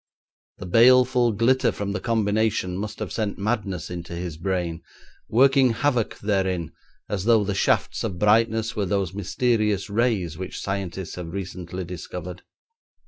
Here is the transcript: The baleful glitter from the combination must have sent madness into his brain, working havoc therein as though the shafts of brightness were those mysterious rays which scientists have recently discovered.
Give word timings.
The 0.57 0.65
baleful 0.65 1.31
glitter 1.31 1.71
from 1.71 1.91
the 1.91 1.99
combination 1.99 2.75
must 2.75 2.97
have 2.97 3.11
sent 3.11 3.37
madness 3.37 3.91
into 3.91 4.15
his 4.15 4.35
brain, 4.35 4.81
working 5.29 5.73
havoc 5.73 6.17
therein 6.17 6.71
as 7.07 7.25
though 7.25 7.43
the 7.43 7.53
shafts 7.53 8.03
of 8.03 8.17
brightness 8.17 8.75
were 8.75 8.87
those 8.87 9.13
mysterious 9.13 9.91
rays 9.91 10.39
which 10.39 10.59
scientists 10.59 11.13
have 11.17 11.31
recently 11.33 11.83
discovered. 11.85 12.41